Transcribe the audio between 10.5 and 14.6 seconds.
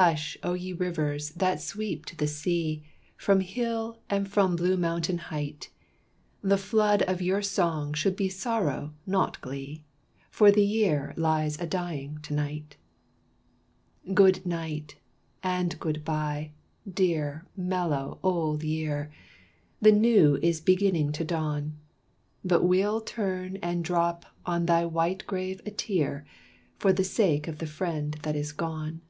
the year lies a dying to night. Good